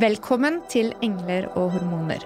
[0.00, 2.22] Velkommen til Engler og hormoner.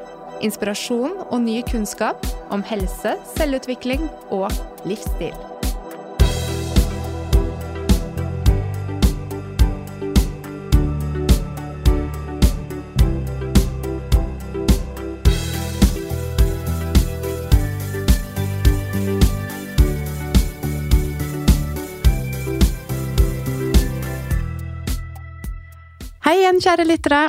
[0.47, 2.23] Inspirasjon og ny kunnskap
[2.55, 4.47] om helse, selvutvikling og
[4.87, 5.35] livsstil.
[26.25, 27.25] Hei igjen, kjære lyttere.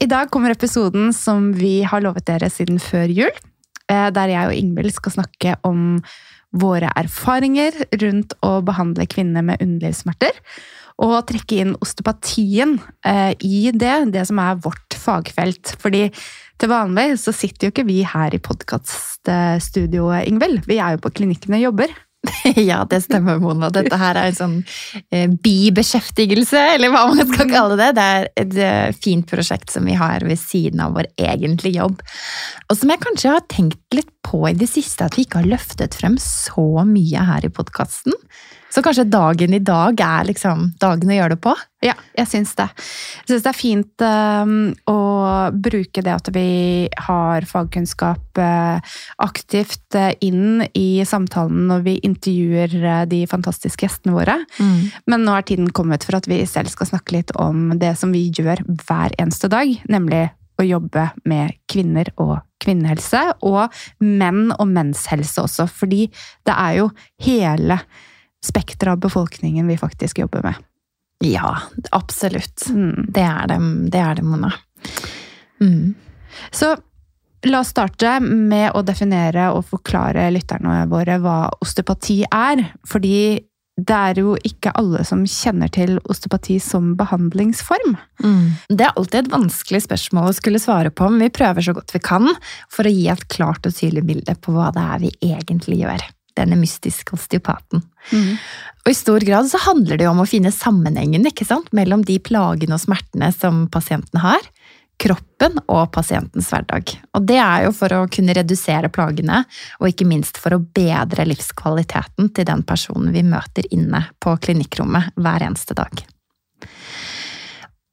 [0.00, 3.32] I dag kommer episoden som vi har lovet dere siden før jul.
[3.90, 5.98] Eh, der jeg og Ingvild skal snakke om
[6.56, 10.40] våre erfaringer rundt å behandle kvinner med underlivssmerter.
[11.04, 15.74] Og trekke inn osteopatien eh, i det, det som er vårt fagfelt.
[15.84, 16.06] Fordi
[16.60, 20.64] til vanlig så sitter jo ikke vi her i podkaststudioet, Ingvild.
[20.64, 21.92] Vi er jo på klinikken og jobber.
[22.56, 23.70] ja, det stemmer, Mona.
[23.72, 24.56] Dette her er en sånn
[25.08, 27.90] eh, bibeskjeftigelse, eller hva man skal kalle det.
[27.96, 32.04] Det er et eh, fint prosjekt som vi har ved siden av vår egentlige jobb.
[32.68, 35.52] Og som jeg kanskje har tenkt litt på i det siste, at vi ikke har
[35.56, 38.16] løftet frem så mye her i podkasten.
[38.70, 41.54] Så kanskje dagen i dag er liksom dagen å gjøre det på?
[41.82, 42.68] Ja, jeg syns det.
[43.24, 44.52] Jeg syns det er fint um,
[44.90, 44.98] å
[45.50, 48.92] bruke det at vi har fagkunnskap uh,
[49.26, 54.36] aktivt uh, inn i samtalen når vi intervjuer uh, de fantastiske gjestene våre.
[54.60, 54.90] Mm.
[55.10, 58.14] Men nå er tiden kommet for at vi selv skal snakke litt om det som
[58.14, 60.28] vi gjør hver eneste dag, nemlig
[60.60, 63.72] å jobbe med kvinner og kvinnehelse, og
[64.04, 66.06] menn og mennshelse også, fordi
[66.46, 66.90] det er jo
[67.24, 67.80] hele
[68.44, 70.54] spekteret av befolkningen vi faktisk jobber med.
[71.24, 71.58] Ja,
[71.90, 72.64] absolutt.
[72.70, 73.10] Mm.
[73.12, 73.58] Det er det,
[73.92, 74.52] det, er det Mona.
[75.60, 75.94] Mm.
[76.50, 76.72] Så
[77.48, 82.64] la oss starte med å definere og forklare lytterne våre hva osteopati er.
[82.88, 83.20] Fordi
[83.80, 87.96] det er jo ikke alle som kjenner til osteopati som behandlingsform.
[88.24, 88.46] Mm.
[88.68, 91.94] Det er alltid et vanskelig spørsmål å skulle svare på, men vi prøver så godt
[91.94, 92.28] vi kan
[92.72, 96.08] for å gi et klart og tydelig bilde på hva det er vi egentlig gjør
[96.38, 97.82] denne mystiske osteopaten.
[98.12, 98.36] Mm.
[98.84, 101.70] Og I stor grad så handler det jo om å finne sammenhengen ikke sant?
[101.76, 104.40] mellom de plagene og smertene som pasienten har,
[105.00, 106.92] kroppen og pasientens hverdag.
[107.16, 109.42] Og det er jo for å kunne redusere plagene,
[109.80, 115.14] og ikke minst for å bedre livskvaliteten til den personen vi møter inne på klinikkrommet
[115.16, 116.04] hver eneste dag.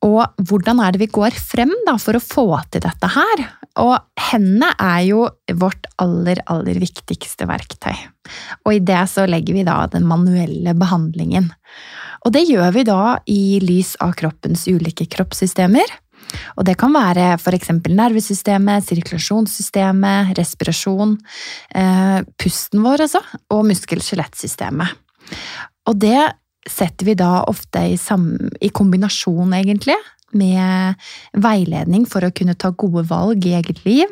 [0.07, 3.43] Og hvordan er det vi går frem da, for å få til dette her?
[3.83, 3.95] Og
[4.29, 5.27] hendene er jo
[5.59, 7.93] vårt aller, aller viktigste verktøy.
[8.65, 11.51] Og i det så legger vi da den manuelle behandlingen.
[12.25, 15.93] Og det gjør vi da i lys av kroppens ulike kroppssystemer.
[16.57, 17.69] Og det kan være f.eks.
[17.87, 21.15] nervesystemet, sirkulasjonssystemet, respirasjon,
[21.75, 23.21] eh, pusten vår altså,
[23.53, 24.97] og muskel-skjelettsystemet.
[25.87, 26.19] Og det
[26.71, 27.97] setter vi da ofte i,
[28.61, 29.97] i kombinasjon, egentlig,
[30.37, 31.07] med
[31.39, 34.11] veiledning for å kunne ta gode valg i eget liv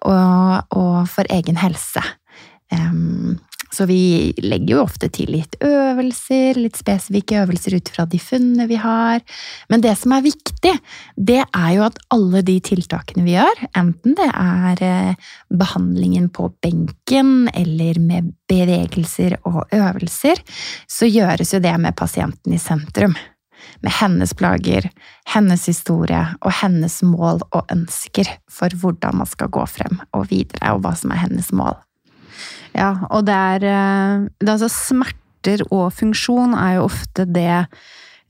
[0.00, 2.02] og, og for egen helse.
[2.72, 3.36] Um,
[3.72, 8.68] så vi legger jo ofte til litt øvelser, litt spesifikke øvelser ut fra de funnene
[8.68, 9.22] vi har.
[9.72, 10.74] Men det som er viktig,
[11.16, 16.50] det er jo at alle de tiltakene vi gjør, enten det er eh, behandlingen på
[16.64, 20.42] benken eller med bevegelser og øvelser,
[20.88, 23.16] så gjøres jo det med pasienten i sentrum.
[23.82, 24.88] Med hennes plager,
[25.32, 30.74] hennes historie og hennes mål og ønsker for hvordan man skal gå frem og videre,
[30.74, 31.78] og hva som er hennes mål.
[32.76, 37.66] Ja, og det er, eh, det er altså Smerter og funksjon er jo ofte det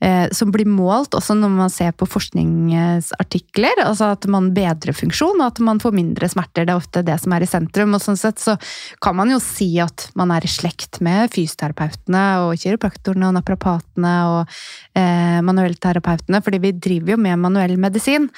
[0.03, 3.83] eh, som blir målt også når man ser på forskningsartikler.
[3.85, 6.65] altså At man bedrer funksjon, og at man får mindre smerter.
[6.65, 7.95] Det er ofte det som er i sentrum.
[7.95, 8.57] og sånn sett så
[9.03, 14.13] kan man jo si at man er i slekt med fysioterapeutene og kiropraktorene og naprapatene
[14.33, 14.59] og
[14.99, 18.29] eh, manuellterapeutene, fordi vi driver jo med manuell medisin.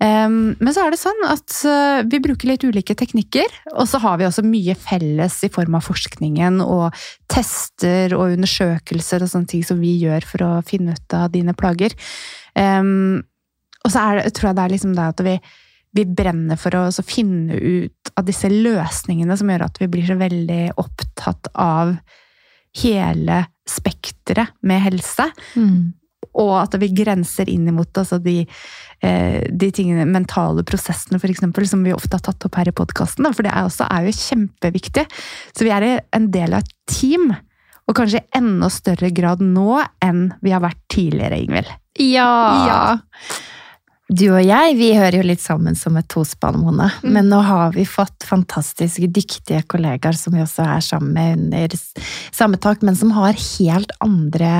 [0.00, 4.16] Men så er det sånn at eh, vi bruker litt ulike teknikker, og så har
[4.16, 6.96] vi også mye felles i form av forskningen og
[7.28, 11.52] tester og undersøkelser og sånne ting som vi gjør for å finne ut av dine
[11.52, 11.92] plager.
[12.56, 15.36] Og så det, tror jeg det er liksom det at vi,
[16.00, 20.16] vi brenner for å finne ut av disse løsningene som gjør at vi blir så
[20.20, 21.94] veldig opptatt av
[22.80, 25.28] hele spekteret med helse.
[25.60, 25.99] Mm
[26.30, 28.44] og at vi grenser inn imot altså de,
[29.02, 32.76] eh, de tingene, mentale prosessene, for eksempel, som vi ofte har tatt opp her i
[32.76, 33.28] podkasten.
[33.34, 35.06] For det er, også, er jo kjempeviktig.
[35.56, 37.30] Så vi er en del av et team.
[37.90, 41.72] Og kanskje i enda større grad nå enn vi har vært tidligere, Ingvild.
[41.98, 42.30] Ja.
[42.68, 42.82] ja.
[44.10, 46.88] Du og jeg vi hører jo litt sammen som et tospann, Mone.
[47.04, 47.10] Mm.
[47.14, 51.76] Men nå har vi fått fantastiske, dyktige kollegaer som vi også er sammen med under
[52.34, 54.52] samme tak, men som har helt andre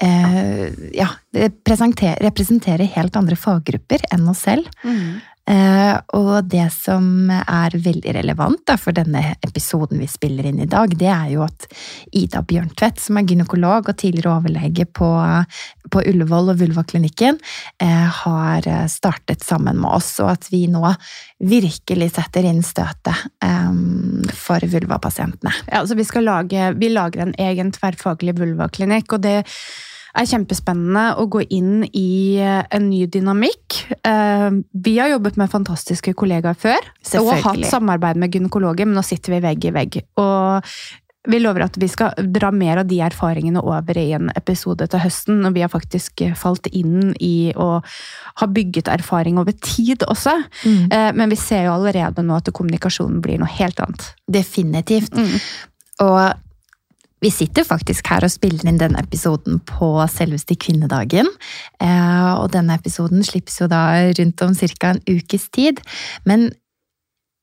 [0.00, 4.70] eh, Ja, representerer helt andre faggrupper enn oss selv.
[4.82, 5.20] Mm.
[5.48, 10.68] Eh, og det som er veldig relevant da, for denne episoden vi spiller inn i
[10.70, 11.66] dag, det er jo at
[12.16, 15.10] Ida Bjørntvedt, som er gynekolog og tidligere overlege på,
[15.90, 17.40] på Ullevål og Vulvaklinikken,
[17.82, 20.84] eh, har startet sammen med oss, og at vi nå
[21.40, 25.52] virkelig setter inn støtet um, for vulvapasientene.
[25.66, 29.38] Ja, altså vi, lage, vi lager en egen tverrfaglig vulvaklinikk, og det
[30.16, 33.82] er kjempespennende å gå inn i eh, en ny dynamikk.
[34.06, 36.90] Eh, vi har jobbet med fantastiske kollegaer før
[37.20, 40.02] og hatt samarbeid med gynekologer, men nå sitter vi vegg i vegg.
[40.20, 40.66] Og
[41.28, 45.02] vi lover at vi skal dra mer av de erfaringene over i en episode til
[45.02, 47.68] høsten, når vi har faktisk falt inn i å
[48.40, 50.38] ha bygget erfaring over tid også.
[50.64, 50.84] Mm.
[50.88, 54.14] Eh, men vi ser jo allerede nå at kommunikasjonen blir noe helt annet.
[54.32, 55.12] Definitivt.
[55.12, 55.36] Mm.
[56.06, 56.16] Og
[57.20, 61.28] vi sitter faktisk her og spiller inn denne episoden på selveste kvinnedagen.
[61.82, 63.82] Eh, og denne episoden slippes jo da
[64.18, 64.94] rundt om ca.
[64.94, 65.82] en ukes tid.
[66.24, 66.50] Men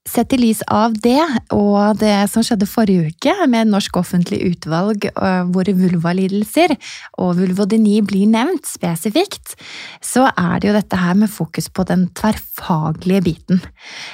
[0.07, 1.19] Sett i lys av det,
[1.51, 6.73] og det som skjedde forrige uke med Norsk offentlig utvalg øh, hvor vulvalidelser
[7.19, 9.57] og vulvodyni blir nevnt spesifikt,
[9.99, 13.59] så er det jo dette her med fokus på den tverrfaglige biten.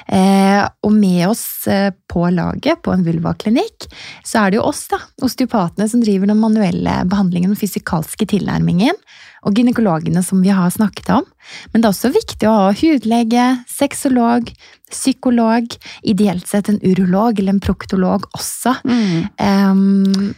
[0.08, 3.86] Eh, og med oss øh, på laget på en vulvaklinikk,
[4.26, 8.98] så er det jo oss, da, osteopatene, som driver den manuelle behandlingen og fysikalske tilnærmingen
[9.44, 11.28] og gynekologene som vi har snakket om.
[11.72, 14.54] Men det er også viktig å ha hudlege, sexolog,
[14.94, 18.78] psykolog, ideelt sett en urolog eller en proktolog også.
[18.88, 19.28] Mm.
[19.40, 20.34] Um,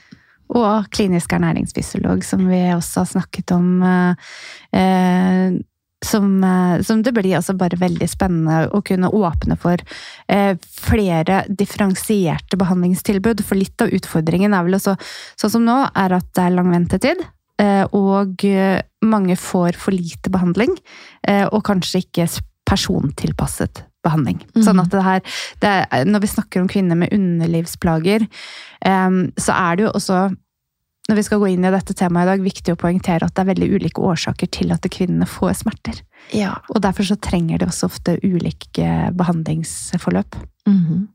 [0.55, 3.71] og klinisk ernæringsfysiolog, som vi også har snakket om.
[3.81, 5.55] Eh,
[6.05, 9.81] som, eh, som, det blir også bare veldig spennende å kunne åpne for
[10.29, 13.41] eh, flere differensierte behandlingstilbud.
[13.45, 14.95] For litt av utfordringen er vel også,
[15.39, 17.25] sånn som nå, er at det er lang ventetid.
[17.61, 20.73] Eh, og eh, mange får for lite behandling,
[21.27, 22.27] eh, og kanskje ikke
[22.67, 24.41] persontilpasset behandling.
[24.55, 24.63] Mm.
[24.65, 25.21] Sånn at det her
[25.63, 28.27] det er, Når vi snakker om kvinner med underlivsplager,
[28.85, 30.17] så er det jo også
[31.05, 33.43] når vi skal gå inn i dette temaet i dag, viktig å poengtere at det
[33.43, 35.99] er veldig ulike årsaker til at kvinnene får smerter.
[36.33, 36.55] Ja.
[36.73, 40.37] Og derfor så trenger de også ofte ulike behandlingsforløp.
[40.65, 41.05] Mm.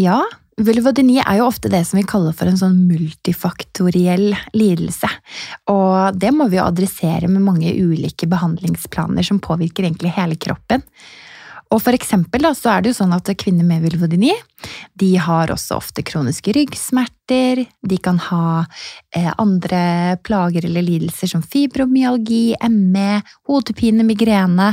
[0.00, 0.22] Ja,
[0.60, 5.08] Vulvodyni er jo ofte det som vi kaller for en sånn multifaktoriell lidelse.
[5.72, 10.84] Og det må vi jo adressere med mange ulike behandlingsplaner som påvirker egentlig hele kroppen.
[11.72, 14.34] Og for eksempel da, så er det jo sånn at kvinner med vulvodyni
[14.98, 17.64] de har også ofte kroniske ryggsmerter.
[17.88, 18.64] De kan ha
[19.16, 24.72] eh, andre plager eller lidelser som fibromyalgi, ME, hodepine, migrene,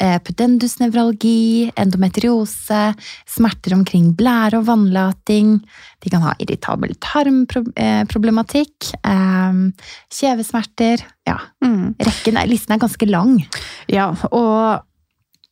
[0.00, 2.82] eh, pudendusnevralgi, endometriose,
[3.30, 5.56] smerter omkring blære og vannlating.
[6.00, 9.64] De kan ha irritabel tarmproblematikk, eh,
[10.10, 11.94] kjevesmerter Ja, Mm.
[12.00, 13.46] rekken, listen er ganske lang.
[13.86, 14.82] Ja, og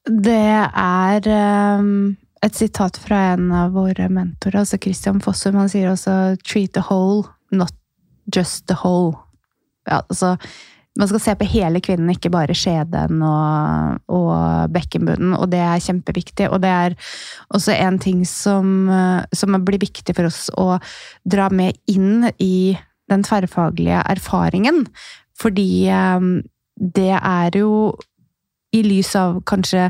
[0.09, 1.29] det er
[1.81, 5.59] um, et sitat fra en av våre mentorer, altså Christian Fossum.
[5.59, 7.75] Han sier også 'treat the whole, not
[8.35, 9.17] just the whole'.
[9.89, 10.37] Ja, altså,
[10.99, 15.37] man skal se på hele kvinnen, ikke bare skjeden og, og bekkenbunnen.
[15.39, 16.49] Og det er kjempeviktig.
[16.51, 16.97] Og det er
[17.55, 18.91] også en ting som,
[19.33, 20.81] som blir viktig for oss å
[21.25, 22.77] dra med inn i
[23.09, 24.87] den tverrfaglige erfaringen.
[25.39, 26.43] Fordi um,
[26.77, 27.95] det er jo
[28.77, 29.89] i lys av kanskje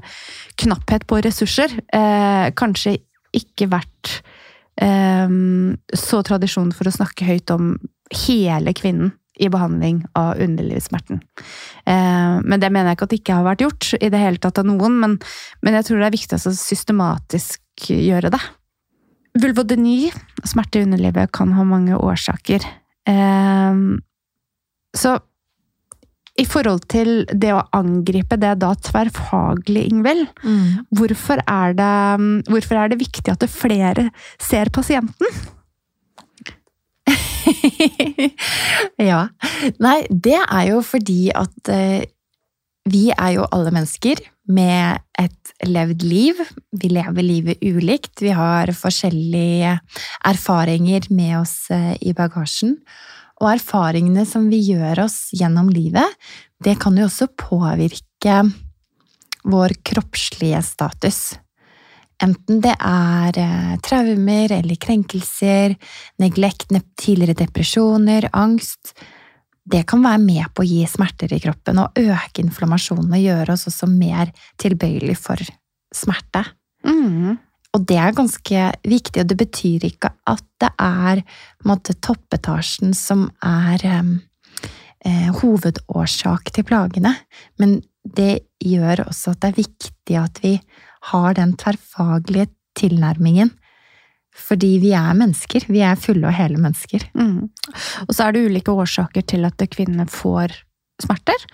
[0.63, 2.99] knapphet på ressurser, eh, kanskje
[3.35, 4.19] ikke vært
[4.81, 5.31] eh,
[5.95, 7.73] så tradisjon for å snakke høyt om
[8.27, 11.21] hele kvinnen i behandling av underlivssmerten.
[11.87, 14.43] Eh, men det mener jeg ikke at det ikke har vært gjort i det hele
[14.43, 15.17] tatt av noen, men,
[15.63, 18.43] men jeg tror det er viktig å systematisk gjøre det.
[19.39, 20.11] Vulvodeny,
[20.49, 22.65] smerte i underlivet, kan ha mange årsaker.
[23.07, 23.83] Eh,
[24.99, 25.19] så
[26.39, 30.29] i forhold til det å angripe det da tverrfaglig, Ingvild,
[30.95, 35.27] hvorfor, er det- hvorfor er det viktig at det flere ser pasienten?
[39.11, 39.25] ja.
[39.83, 42.05] Nei, det er jo fordi at eh,
[42.89, 46.41] vi er jo alle mennesker med et levd liv.
[46.73, 48.23] Vi lever livet ulikt.
[48.25, 49.75] Vi har forskjellige
[50.29, 52.79] erfaringer med oss eh, i bagasjen.
[53.39, 56.17] Og erfaringene som vi gjør oss gjennom livet,
[56.65, 58.41] det kan jo også påvirke
[59.49, 61.37] vår kroppslige status.
[62.23, 65.77] Enten det er eh, traumer eller krenkelser,
[66.19, 68.97] neglekt, tidligere depresjoner, angst.
[69.69, 73.55] Det kan være med på å gi smerter i kroppen og øke inflammasjonen og gjøre
[73.55, 75.43] oss også mer tilbøyelig for
[75.95, 76.43] smerte.
[76.89, 77.37] Mm.
[77.77, 81.23] Og det er ganske viktig, og det betyr ikke at det er
[81.69, 87.15] måtte, toppetasjen som er eh, hovedårsak til plagene,
[87.61, 90.55] men det gjør også at det er viktig at vi
[91.13, 92.49] har den tverrfaglige
[92.79, 93.53] tilnærmingen.
[94.39, 95.67] Fordi vi er mennesker.
[95.67, 97.03] Vi er fulle og hele mennesker.
[97.19, 97.49] Mm.
[98.07, 100.55] Og så er det ulike årsaker til at kvinnene får
[101.03, 101.47] smerter.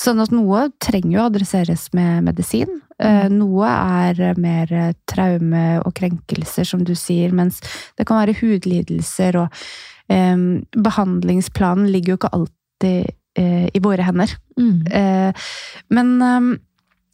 [0.00, 2.80] Sånn at noe trenger jo å adresseres med medisin.
[3.00, 4.72] Eh, Noe er mer
[5.10, 7.60] traume og krenkelser, som du sier, mens
[7.98, 9.60] det kan være hudlidelser og
[10.08, 14.34] um, Behandlingsplanen ligger jo ikke alltid uh, i våre hender.
[14.60, 15.46] Eh,
[15.92, 16.50] men um,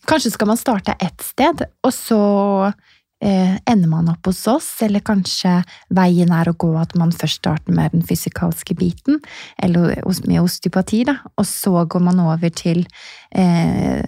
[0.07, 2.21] Kanskje skal man starte ett sted, og så
[3.21, 5.63] ender man opp hos oss, eller kanskje
[5.97, 9.23] veien er å gå at man først starter med den fysikalske biten,
[9.57, 12.85] eller med osteopati, da, og så går man over til
[13.33, 14.05] eh,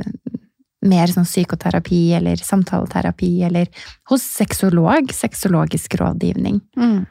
[0.87, 3.71] mer sånn psykoterapi eller samtaleterapi, eller
[4.11, 6.61] hos sexolog, sexologisk rådgivning.
[6.79, 7.07] Mm.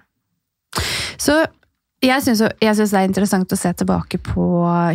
[1.17, 1.41] Så
[2.61, 4.43] jeg syns det er interessant å se tilbake på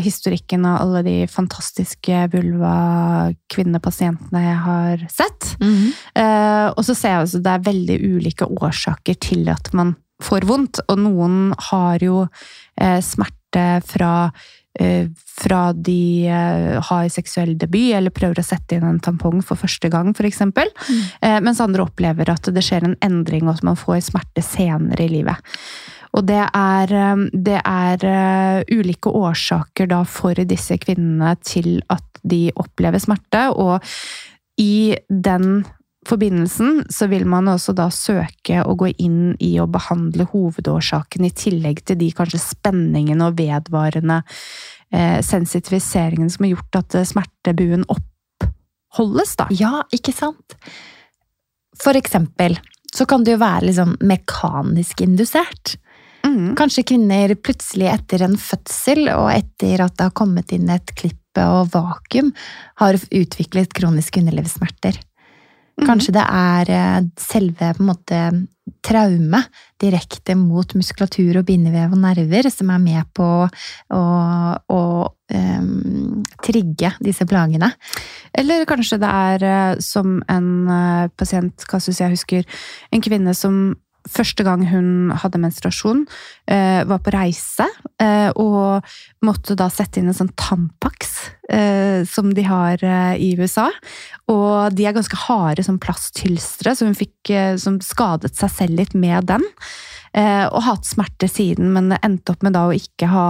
[0.05, 5.57] historikken av alle de fantastiske vulva-kvinnepasientene jeg har sett.
[6.15, 10.47] Eh, og så ser jeg også det er veldig ulike årsaker til at man får
[10.47, 12.31] vondt, og noen har jo
[12.79, 14.31] eh, smerte fra
[14.79, 19.89] eh, fra de har seksuell debut eller prøver å sette inn en tampong for første
[19.91, 20.41] gang, f.eks.
[20.47, 20.63] Mm.
[21.43, 25.11] mens andre opplever at det skjer en endring, og at man får smerte senere i
[25.11, 25.35] livet.
[26.13, 32.05] Og det er, eh, det er eh, ulike årsaker da for disse kvinnene til at
[32.23, 33.83] de opplever smerte, og
[34.61, 35.65] i den
[36.09, 41.35] forbindelsen så vil man også da søke å gå inn i å behandle hovedårsaken, i
[41.35, 44.23] tillegg til de kanskje spenningene og vedvarende
[44.93, 49.49] eh, sensitiviseringene som har gjort at eh, smertebuen oppholdes, da.
[49.55, 50.59] Ja, ikke sant?
[51.83, 52.59] For eksempel
[52.93, 55.77] så kan det jo være liksom mekanisk indusert.
[56.33, 56.53] Mm.
[56.57, 61.45] Kanskje kvinner plutselig etter en fødsel og etter at det har kommet inn et klippe
[61.45, 62.33] og vakuum,
[62.81, 64.99] har utviklet kroniske underlivssmerter.
[65.83, 68.19] Kanskje det er eh, selve måte
[68.85, 69.41] traume
[69.81, 74.03] direkte mot muskulatur og bindevev og nerver som er med på å,
[74.63, 74.83] å
[75.35, 77.73] um, trigge disse plagene.
[78.39, 82.63] Eller kanskje det er eh, som en pasient, pasient, Kassus, jeg husker,
[82.93, 83.73] en kvinne som
[84.09, 86.05] første gang hun hadde menstruasjon,
[86.51, 87.67] eh, var på reise
[88.03, 88.83] eh, og
[89.25, 91.15] måtte da sette inn en sånn Tampax
[91.49, 92.83] eh, som de har
[93.17, 93.69] i USA.
[94.33, 98.95] Og de er ganske harde som plasthylstre, så hun fikk, som skadet seg selv litt
[98.99, 99.45] med den.
[100.13, 103.27] Eh, og hatt smerter siden, men endte opp med da å ikke ha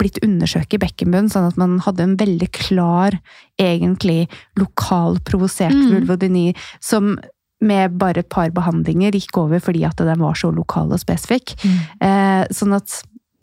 [0.00, 3.18] blitt undersøkt i bekkenbunnen, sånn at man hadde en veldig klar,
[3.60, 5.90] egentlig lokal provosert Mm.
[5.98, 7.18] vulvodyni som
[7.60, 11.56] med bare et par behandlinger gikk over fordi at den var så lokal og spesifikk.
[12.00, 13.00] Eh, sånn at,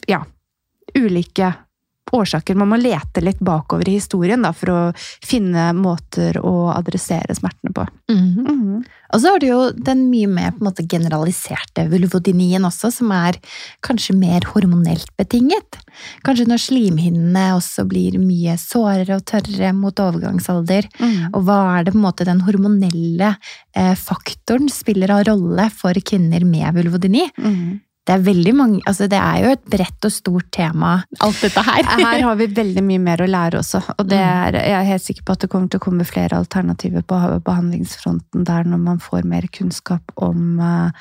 [0.07, 0.21] ja,
[0.95, 1.51] ulike
[2.13, 2.55] årsaker.
[2.55, 4.79] Man må lete litt bakover i historien da, for å
[5.25, 7.87] finne måter å adressere smertene på.
[8.11, 8.45] Mhm.
[8.45, 8.85] Mhm.
[9.13, 13.11] Og så har du jo den mye mer på en måte generaliserte vulvodynien også, som
[13.11, 13.37] er
[13.85, 15.77] kanskje mer hormonelt betinget.
[16.25, 20.89] Kanskje når slimhinnene også blir mye sårere og tørre mot overgangsalder.
[20.99, 21.33] Mhm.
[21.33, 23.37] Og hva er det på en måte den hormonelle
[23.75, 27.29] eh, faktoren spiller av rolle for kvinner med vulvodyni?
[28.05, 30.91] Det er veldig mange, altså det er jo et bredt og stort tema,
[31.25, 31.87] alt dette her.
[32.05, 34.45] Her har vi veldig mye mer å lære også, og det Mm.
[34.45, 37.17] er, jeg er helt sikker på at det kommer til å komme flere alternativer på
[37.47, 40.91] behandlingsfronten der når man får mer kunnskap om uh,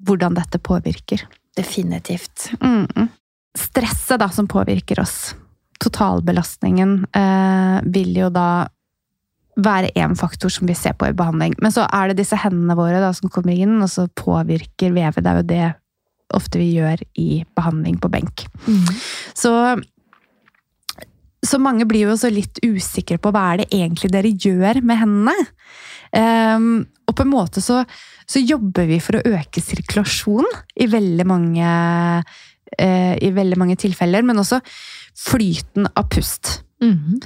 [0.00, 1.26] hvordan dette påvirker.
[1.56, 2.48] Definitivt.
[2.64, 3.10] Mm.
[3.54, 5.34] Stresset da som påvirker oss,
[5.84, 8.66] totalbelastningen, uh, vil jo da
[9.60, 11.52] være én faktor som vi ser på i behandling.
[11.62, 15.22] Men så er det disse hendene våre da, som kommer inn, og så påvirker vevet.
[15.22, 15.66] Det er jo det
[16.34, 18.46] ofte vi gjør i behandling på benk.
[19.36, 19.52] Så,
[21.44, 25.00] så mange blir jo også litt usikre på hva er det egentlig dere gjør med
[25.02, 25.36] hendene.
[26.14, 27.80] Um, og på en måte så,
[28.30, 30.46] så jobber vi for å øke sirkulasjon
[30.80, 31.70] i veldig mange
[32.80, 34.60] uh, i veldig mange tilfeller, men også
[35.26, 36.60] flyten av pust.
[36.84, 37.20] Mhm.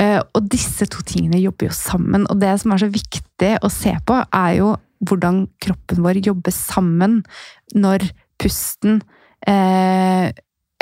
[0.00, 2.26] uh, og disse to tingene jobber jo sammen.
[2.32, 6.54] Og det som er så viktig å se på, er jo hvordan kroppen vår jobber
[6.54, 7.22] sammen
[7.76, 8.06] når
[8.40, 9.00] pusten
[9.46, 10.32] eh,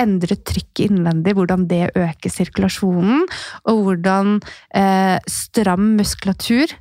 [0.03, 3.27] endre trykket innvendig, hvordan det øker sirkulasjonen,
[3.71, 4.39] og hvordan
[4.75, 6.73] eh, stram muskulatur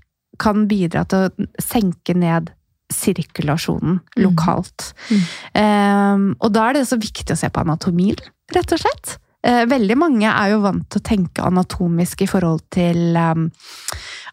[0.42, 2.50] kan bidra til å senke ned
[2.92, 4.24] sirkulasjonen lokalt.
[4.26, 4.88] lokalt.
[5.12, 5.26] Mm.
[5.62, 8.20] Eh, og da er det så viktig å se på anatomien,
[8.56, 9.18] rett og slett.
[9.42, 13.48] Eh, veldig mange er jo vant til å tenke anatomisk i forhold til eh,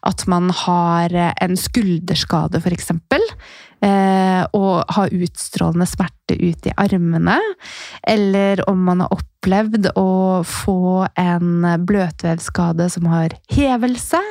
[0.09, 2.61] at man har en skulderskade.
[2.61, 3.23] Eh,
[3.79, 7.37] og ha utstrålende smerte ut i armene.
[8.03, 10.09] Eller om man har opplevd å
[10.47, 14.21] få en bløtvevskade som har hevelse.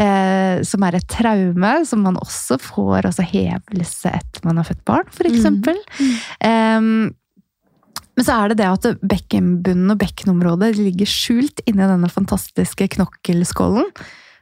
[0.00, 4.84] Eh, som er et traume, som man også får altså hevelse etter man har født
[4.88, 5.80] barn, for eksempel.
[8.20, 13.86] Men så er det det at bekkenbunnen og bekkenområdet ligger skjult inni denne fantastiske knokkelskålen.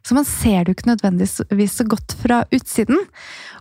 [0.09, 2.97] Så man ser det jo ikke nødvendigvis så godt fra utsiden.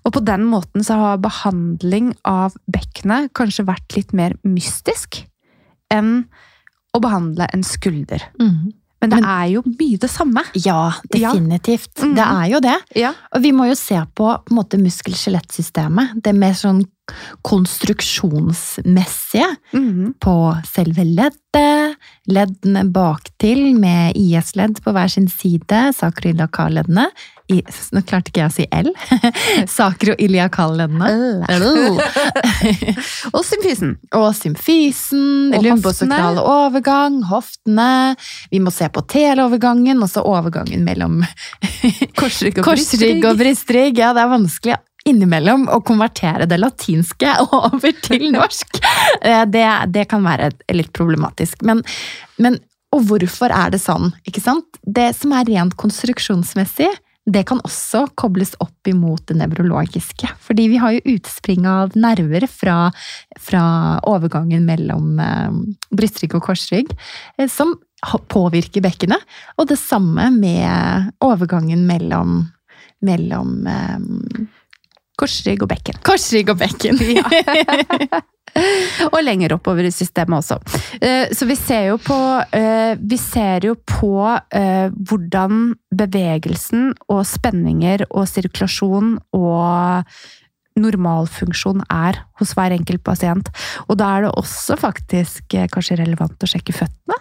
[0.07, 5.25] Og på den måten så har behandling av bekkenet kanskje vært litt mer mystisk
[5.91, 6.21] enn
[6.95, 8.23] å behandle en skulder.
[8.39, 8.71] Mm.
[9.01, 10.41] Men det Men- er jo mye det samme.
[10.55, 11.93] Ja, definitivt.
[12.01, 12.15] Mhm.
[12.15, 12.77] Det er jo det.
[12.95, 13.13] Ja.
[13.35, 16.21] Og vi må jo se på, på muskel-skjelettsystemet.
[16.23, 16.85] Det mer sånn
[17.47, 20.13] konstruksjonsmessige Mhm.
[20.19, 21.95] på selve leddet,
[22.27, 27.07] leddene baktil med IS-ledd på hver sin side, sakroiliakalleddene.
[27.47, 28.91] Nå klarte ikke jeg å si L.
[29.77, 31.47] Sakroiliakalleddene.
[33.35, 33.93] Og symfysen.
[34.17, 38.15] Og symfysen, lumbosokrale overgang, hoftene.
[38.51, 41.21] Vi må se på teleovergangen, og så overgangen mellom
[42.19, 42.67] Korsrygg og
[43.41, 43.97] brystrygg.
[44.03, 44.75] Ja, det er vanskelig
[45.09, 48.81] innimellom å konvertere det latinske over til norsk.
[49.21, 51.63] Eh, Det, det kan være litt problematisk.
[51.67, 51.83] Men,
[52.37, 52.59] men
[52.95, 54.13] og hvorfor er det sånn?
[54.27, 54.79] ikke sant?
[54.83, 56.89] Det som er rent konstruksjonsmessig,
[57.27, 60.29] det kan også kobles opp imot det nevrologiske.
[60.39, 62.77] Fordi vi har jo utspring av nerver fra,
[63.43, 63.63] fra
[64.07, 65.57] overgangen mellom eh,
[65.91, 66.93] brystrygg og korsrygg,
[67.37, 67.75] eh, som
[68.31, 69.19] påvirker bekkenet.
[69.59, 72.45] Og det samme med overgangen mellom,
[73.03, 74.47] mellom eh,
[75.17, 75.97] Korsrygg og bekken.
[76.05, 76.99] korsrygg og bekken.
[77.17, 78.21] Ja.
[79.13, 80.55] Og lenger oppover i systemet også.
[81.03, 82.15] Eh, Så vi ser jo på,
[82.57, 90.09] eh, vi ser jo på eh, hvordan bevegelsen og spenninger og sirkulasjon og
[90.77, 93.49] normalfunksjon er hos hver enkelt pasient.
[93.89, 97.17] Og da er det også faktisk kanskje relevant å sjekke føttene.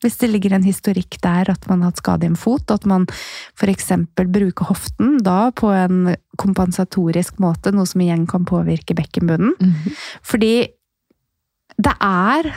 [0.00, 2.86] Hvis det ligger en historikk der at man har hatt skade i en fot, at
[2.88, 3.06] man
[3.58, 3.90] f.eks.
[4.16, 9.52] bruker hoften da på en kompensatorisk måte, noe som igjen kan påvirke bekkenbunnen.
[9.60, 9.98] Mhm.
[10.24, 10.54] Fordi
[11.80, 12.50] det er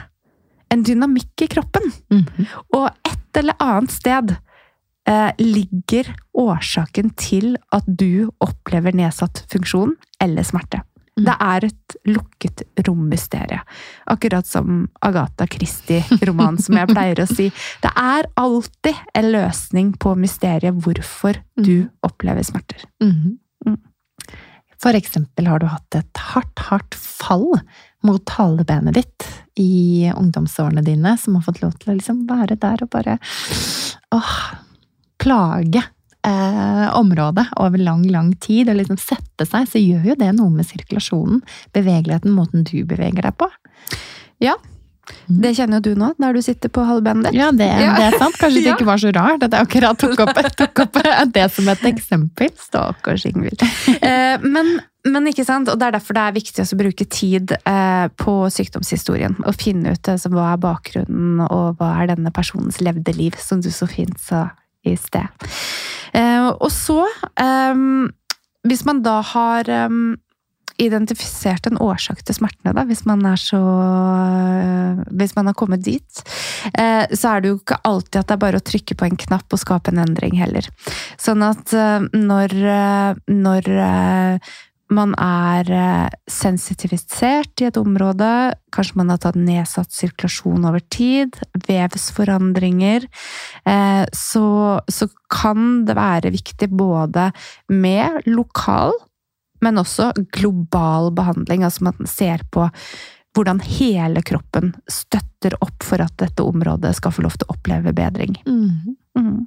[0.74, 1.92] en dynamikk i kroppen.
[2.12, 2.48] Mhm.
[2.80, 4.36] Og et eller annet sted
[5.08, 10.82] eh, ligger årsaken til at du opplever nedsatt funksjon eller smerte.
[11.14, 11.26] Mm.
[11.28, 13.68] Det er et lukket rom-mysterium.
[14.10, 17.52] Akkurat som Agatha Christie-romanen, som jeg pleier å si.
[17.84, 21.68] Det er alltid en løsning på mysteriet hvorfor mm.
[21.68, 21.76] du
[22.08, 22.82] opplever smerter.
[23.04, 23.38] Mm.
[23.68, 23.78] Mm.
[24.82, 27.52] For eksempel har du hatt et hardt, hardt fall
[28.04, 29.30] mot halebenet ditt
[29.62, 33.20] i ungdomsårene dine, som har fått lov til å liksom være der og bare
[34.18, 34.38] åh,
[35.22, 35.86] plage
[36.28, 40.52] eh, område over lang, lang tid, og liksom sette seg, så gjør jo det noe
[40.54, 41.42] med sirkulasjonen,
[41.76, 43.50] bevegeligheten, måten du beveger deg på.
[44.44, 44.58] Ja.
[45.28, 47.36] Det kjenner jo du nå, der du sitter på halvbenet ditt.
[47.36, 47.92] Ja, det, ja.
[47.98, 48.38] det, er sant.
[48.40, 51.00] Kanskje det ikke var så rart at jeg akkurat tok opp, tok opp
[51.36, 52.52] det som et eksempel.
[52.60, 53.66] Stakkars Ingvild.
[53.98, 57.56] Eh, men, men, ikke sant, og det er derfor det er viktig å bruke tid
[57.60, 59.36] eh, på sykdomshistorien.
[59.44, 63.64] Og finne ut altså, hva er bakgrunnen, og hva er denne personens levde liv, som
[63.64, 64.48] du så fint sa
[64.84, 65.48] i sted.
[66.14, 67.04] Eh, og så,
[67.40, 68.12] ehm,
[68.68, 70.16] hvis man da har ehm,
[70.82, 73.62] identifisert en årsak til smertene, da, hvis man er så
[75.14, 76.24] Hvis man har kommet dit,
[76.74, 79.18] eh, så er det jo ikke alltid at det er bare å trykke på en
[79.18, 80.68] knapp og skape en endring heller.
[81.22, 82.56] Sånn at eh, når,
[83.30, 83.70] når
[84.92, 88.28] man er eh, sensitivisert i et område,
[88.74, 93.08] kanskje man har tatt nedsatt sirkulasjon over tid, vevsforandringer,
[93.70, 94.46] eh, så,
[94.88, 97.30] så kan det være viktig både
[97.72, 98.96] med lokal,
[99.64, 101.64] men også global behandling.
[101.64, 102.68] Altså man ser på
[103.34, 107.96] hvordan hele kroppen støtter opp for at dette området skal få lov til å oppleve
[107.96, 108.36] bedring.
[108.46, 108.98] Mm.
[109.18, 109.40] Mm.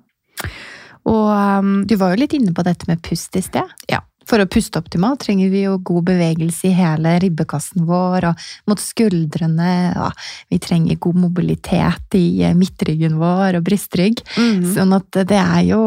[1.07, 3.77] Og um, du var jo litt inne på dette med pust i sted.
[3.93, 4.01] Ja.
[4.27, 8.83] For å puste optimalt trenger vi jo god bevegelse i hele ribbekassen vår og mot
[8.83, 9.77] skuldrene.
[10.03, 14.23] Og vi trenger god mobilitet i eh, midtryggen vår og brystrygg.
[14.37, 14.67] Mm.
[14.75, 15.83] Sånn at det er jo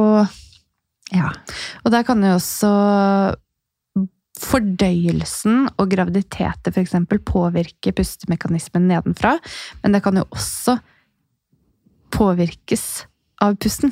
[1.10, 1.32] Ja.
[1.84, 2.71] Og der kan jo også
[4.39, 6.95] fordøyelsen og graviditeter f.eks.
[7.28, 9.36] påvirke pustemekanismen nedenfra.
[9.84, 10.78] Men det kan jo også
[12.15, 12.86] påvirkes
[13.43, 13.91] av pusten.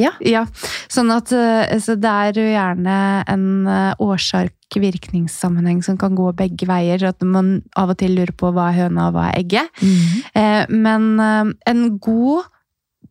[0.00, 0.12] Ja.
[0.20, 0.44] ja.
[0.92, 2.96] Sånn at så det er jo gjerne
[3.32, 7.06] en eh, årsak-virkningssammenheng som kan gå begge veier.
[7.08, 9.80] At man av og til lurer på hva er høna og hva er egget.
[9.80, 10.76] Mm.
[10.84, 12.52] Men eh, en god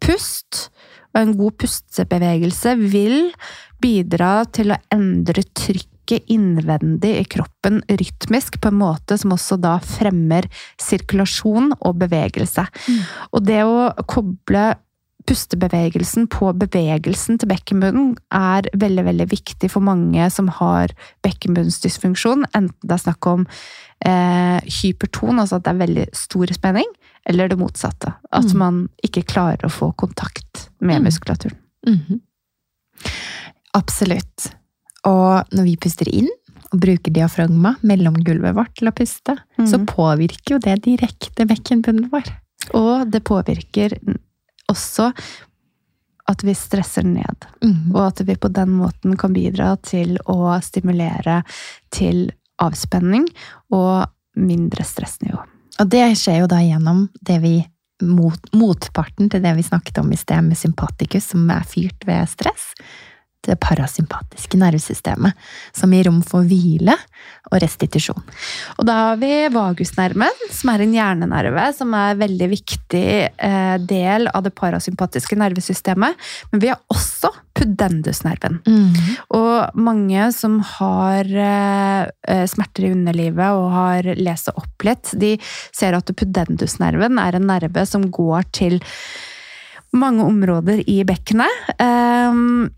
[0.04, 0.68] pust
[1.16, 3.20] og en god pustebevegelse vil
[3.82, 9.78] bidra til å endre trykket innvendig i kroppen rytmisk på en måte som også da
[9.82, 10.46] fremmer
[10.82, 12.68] sirkulasjon og bevegelse.
[12.86, 13.00] Mm.
[13.32, 14.68] Og det å koble
[15.30, 20.94] pustebevegelsen på bevegelsen til bekkenbunnen er veldig veldig viktig for mange som har
[21.26, 22.46] bekkenbunnsdysfunksjon.
[22.54, 23.48] Enten det er snakk om
[24.06, 26.94] eh, hyperton, altså at det er veldig stor spenning,
[27.30, 28.14] eller det motsatte.
[28.32, 28.62] At mm.
[28.62, 31.10] man ikke klarer å få kontakt med mm.
[31.10, 31.58] muskulaturen.
[31.88, 32.22] Mm -hmm.
[33.74, 34.52] Absolutt.
[35.06, 36.30] Og når vi puster inn
[36.72, 39.86] og bruker diafragma mellom gulvet vårt til å puste, så mm.
[39.86, 42.32] påvirker jo det direkte bekkenbunnen vår.
[42.74, 43.98] Og det påvirker
[44.72, 45.12] også
[46.26, 47.46] at vi stresser ned.
[47.62, 47.94] Mm.
[47.94, 51.44] Og at vi på den måten kan bidra til å stimulere
[51.94, 53.28] til avspenning
[53.76, 54.08] og
[54.40, 55.38] mindre stressnivå.
[55.82, 57.56] Og det skjer jo da gjennom det vi
[58.04, 62.28] mot, motparten til det vi snakket om i sted, med sympatikus, som er fyrt ved
[62.32, 62.74] stress
[63.48, 65.36] det parasympatiske nervesystemet,
[65.76, 66.96] som gir rom for hvile
[67.52, 68.22] og restitusjon.
[68.80, 73.76] Og da har vi vagusnerven, som er en hjernenerve, som er en veldig viktig eh,
[73.86, 76.26] del av det parasympatiske nervesystemet.
[76.52, 78.60] Men vi har også pudendusnerven.
[78.66, 78.96] Mm.
[79.38, 85.36] Og mange som har eh, smerter i underlivet og har lest det opp litt, de
[85.76, 88.82] ser at pudendusnerven er en nerve som går til
[89.96, 91.70] mange områder i bekkenet.
[91.80, 92.74] Um,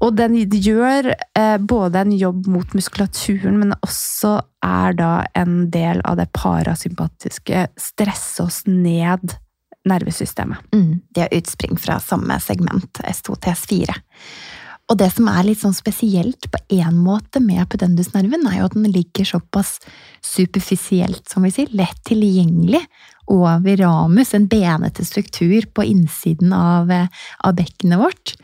[0.00, 6.00] og den gjør eh, både en jobb mot muskulaturen, men også er da en del
[6.08, 9.36] av det parasympatiske stresse oss ned
[9.88, 10.72] nervesystemet.
[10.74, 13.96] Mm, det er utspring fra samme segment, S2-TS4.
[14.90, 18.74] Og det som er litt sånn spesielt på én måte med pudendusnerven, er jo at
[18.74, 19.76] den ligger såpass
[20.26, 22.82] superfisielt, som vi sier, lett tilgjengelig
[23.30, 27.06] over ramus, en benete struktur på innsiden av, eh,
[27.46, 28.34] av bekkenet vårt.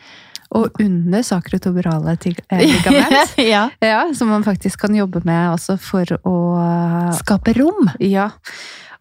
[0.55, 3.33] Og under sakrotoberale eh, ligament.
[3.55, 3.71] ja.
[3.83, 4.15] ja.
[4.15, 6.37] Som man faktisk kan jobbe med også for å
[7.19, 7.91] Skape rom!
[8.03, 8.31] Ja.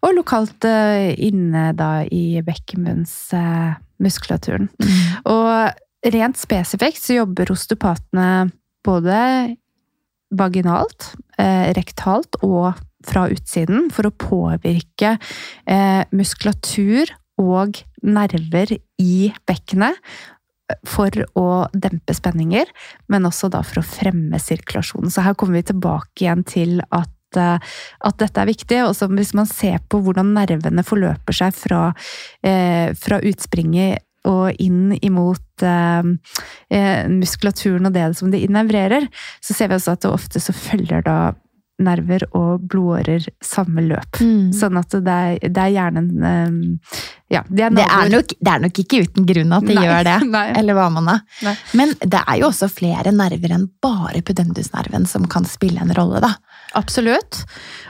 [0.04, 4.68] Og lokalt eh, inne da i bekkenbunnsmuskulaturen.
[4.82, 4.90] Mm.
[5.32, 5.50] Og
[6.16, 8.28] rent spesifikt så jobber osteopatene
[8.86, 9.16] både
[10.36, 11.00] vaginalt,
[11.38, 12.72] eh, rektalt og
[13.06, 15.10] fra utsiden for å påvirke
[16.10, 17.06] muskulatur
[17.38, 19.94] og nerver i bekkenet
[20.86, 22.70] for å dempe spenninger,
[23.12, 25.12] men også da for å fremme sirkulasjonen.
[25.12, 28.80] Så her kommer vi tilbake igjen til at at, eh, dette er viktig.
[28.86, 31.94] Og så hvis man ser på hvordan nervene forløper seg fra,
[32.42, 36.02] eh, fra utspringet og inn imot eh,
[36.70, 39.08] eh, muskulaturen og det som det innevrerer,
[39.40, 41.18] så ser vi også at det ofte så følger da
[41.82, 44.20] nerver og blodårer samme løp.
[44.22, 44.52] Mm.
[44.56, 47.00] Sånn at det er, det er hjernen eh,
[47.36, 49.84] Ja, de er Det er, nok, det er nok ikke uten grunn at de Nei,
[49.84, 50.16] gjør det.
[50.36, 50.46] nei.
[50.60, 51.24] Eller hva man er.
[51.44, 51.56] Nei.
[51.78, 56.22] Men det er jo også flere nerver enn bare pudendusnerven som kan spille en rolle,
[56.24, 56.34] da.
[56.76, 57.42] Absolutt.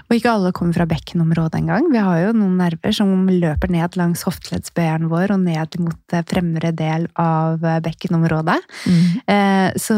[0.07, 1.88] Og ikke alle kommer fra bekkenområdet engang.
[1.90, 6.22] Vi har jo noen nerver som løper ned langs hofteleddsbøyeren vår og ned mot eh,
[6.31, 8.61] fremre del av eh, bekkenområdet.
[8.87, 9.75] Mm.
[9.83, 9.96] Så,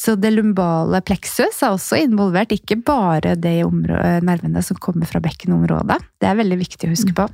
[0.00, 5.20] så det lumbale pleksus er også involvert, ikke bare de eh, nervene som kommer fra
[5.22, 6.00] bekkenområdet.
[6.20, 7.28] Det er veldig viktig å huske på.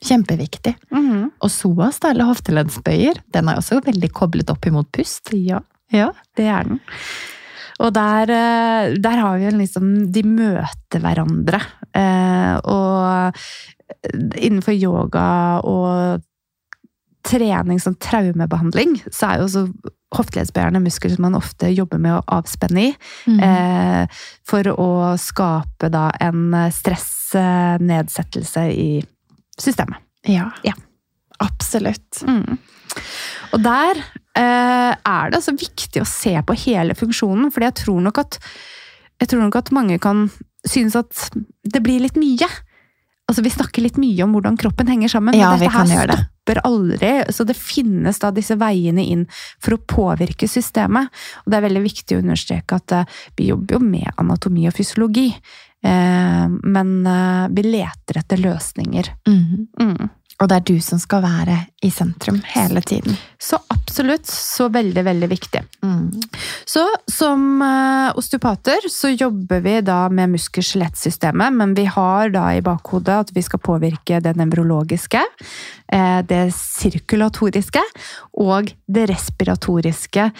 [0.00, 0.76] Kjempeviktig.
[0.94, 1.26] Mhm.
[1.44, 5.34] Og psoas, eller hofteleddsbøyer, den er også veldig koblet opp imot pust.
[5.36, 5.60] Ja,
[5.92, 6.12] Ja.
[6.36, 6.80] det er den.
[7.80, 11.60] Og der, eh, der har vi jo liksom De møter hverandre.
[11.96, 13.32] Eh, Og
[14.36, 16.20] innenfor yoga og
[17.26, 19.72] trening som traumebehandling, så er jo også
[20.16, 22.94] hofteleddsbøyerne muskler som man ofte jobber med å avspenne i.
[23.28, 23.40] Mm.
[23.44, 24.06] eh,
[24.48, 29.02] For å skape da en stressnedsettelse i
[29.60, 29.98] systemet.
[30.28, 30.50] Ja.
[30.64, 30.72] Ja.
[31.40, 32.22] Absolutt.
[32.26, 32.58] Mm.
[33.54, 34.00] Og der
[34.38, 38.40] eh, er det altså viktig å se på hele funksjonen, for jeg tror nok at
[39.28, 40.28] tror nok at mange kan
[40.66, 41.30] synes at
[41.64, 42.48] det blir litt mye.
[43.30, 46.58] Altså Vi snakker litt mye om hvordan kroppen henger sammen, Ja, men dette her stopper
[46.58, 46.64] det.
[46.66, 47.10] aldri.
[47.30, 49.26] Så det finnes da disse veiene inn
[49.62, 51.12] for å påvirke systemet.
[51.44, 54.74] Og det er veldig viktig å understreke at uh, vi jobber jo med anatomi og
[54.74, 55.28] fysiologi.
[55.86, 59.14] Uh, men uh, vi leter etter løsninger.
[59.28, 59.68] Mhm.
[59.78, 60.10] Mm.
[60.40, 63.16] Og det er du som skal være i sentrum hele tiden.
[63.36, 65.60] Så absolutt så veldig, veldig viktig.
[65.84, 66.22] Mm.
[66.68, 72.64] Så som eh, osteopater så jobber vi da med muskel-skjelettsystemet, men vi har da i
[72.64, 75.22] bakhodet at vi skal påvirke det nevrologiske,
[75.92, 77.84] eh, det sirkulatoriske
[78.40, 80.30] og det respiratoriske.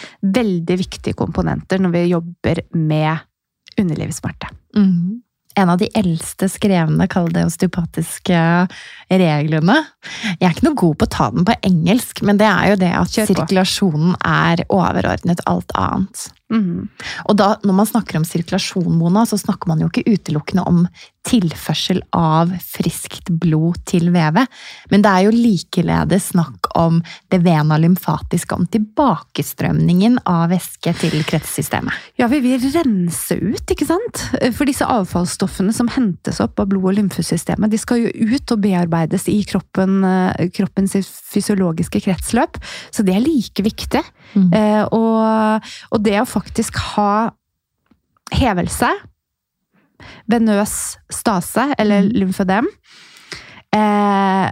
[0.41, 3.27] Veldig viktige komponenter når vi jobber med
[3.81, 4.49] underlivssmerte.
[4.77, 5.21] Mhm.
[5.59, 8.43] En av de eldste skrevne, kall det osteopatiske
[9.11, 9.79] reglene.
[10.39, 12.83] Jeg er ikke noe god på å ta den på engelsk, men det er jo
[12.85, 16.29] det at sirkulasjonen er overordnet alt annet.
[16.51, 16.89] Mhm.
[17.31, 20.85] Og da, når man snakker om sirkulasjon, Mona, så snakker man jo ikke utelukkende om
[21.29, 24.49] tilførsel av friskt blod til vevet,
[24.91, 31.19] men det er jo likeledes snakk om det vena lymfatiske, om tilbakestrømningen av væske til
[31.29, 31.93] kretssystemet.
[32.19, 34.23] Ja, vi vil rense ut, ikke sant?
[34.57, 38.65] For disse avfallsstoffene som hentes opp av blod- og lymfesystemet, de skal jo ut og
[38.65, 42.57] bearbeides i kroppen, eh, kroppens fysiologiske kretsløp.
[42.91, 44.03] Så det er like viktig.
[44.33, 44.51] Mm.
[44.55, 46.40] Eh, og, og det å faktisk
[46.95, 47.31] ha
[48.33, 48.89] hevelse,
[50.31, 52.13] venøs stase, eller Mm.
[52.21, 52.67] lymfødem,
[53.73, 54.51] eh,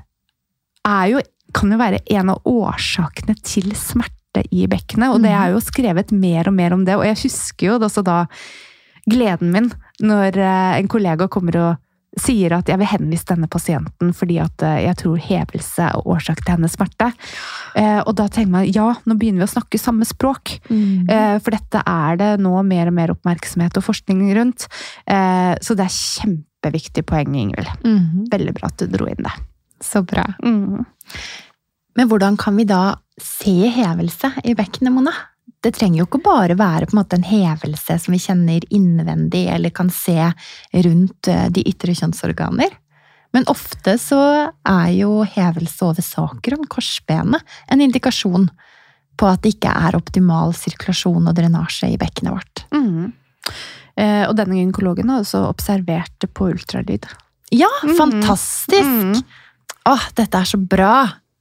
[0.85, 1.21] er jo,
[1.55, 5.15] kan jo være en av årsakene til smerte i bekkenet.
[5.15, 5.41] Og det Mm.
[5.43, 6.95] er jo skrevet mer og mer om det.
[6.97, 8.27] Og jeg husker jo også da
[9.09, 9.73] gleden min
[10.03, 11.79] når eh, en kollega kommer og
[12.23, 16.43] sier at jeg vil henvise denne pasienten fordi at eh, jeg tror hevelse er årsak
[16.45, 17.11] til hennes smerte.
[17.79, 20.57] Eh, Og da tenker man ja, nå begynner vi å snakke samme språk.
[20.71, 21.09] Mm.
[21.11, 24.67] Eh, For dette er det nå mer og mer oppmerksomhet og forskning rundt.
[25.09, 27.71] Så det er kjempeviktig poeng, Ingvild.
[27.85, 28.27] Mm.
[28.33, 29.33] Veldig bra at du dro inn det.
[29.85, 30.25] Så bra.
[30.45, 30.85] Mm.
[31.99, 35.15] Men hvordan kan vi da se hevelse i bekkenet, Mona?
[35.65, 39.49] Det trenger jo ikke bare være på en måte en hevelse som vi kjenner innvendig,
[39.51, 40.31] eller kan se
[40.87, 42.77] rundt eh, de ytre kjønnsorganer.
[43.35, 48.49] Men ofte så er jo hevelse over sakrum, korsbenet, en indikasjon
[49.19, 52.65] på at det ikke er optimal sirkulasjon og drenasje i bekkenet vårt.
[52.73, 53.11] Mm.
[53.99, 57.09] Eh, Og denne gynekologen har også observert det på ultralyd.
[57.51, 57.97] Ja, mm.
[57.99, 58.85] fantastisk!
[58.87, 59.23] Mm.
[59.91, 60.95] Åh, dette er så bra!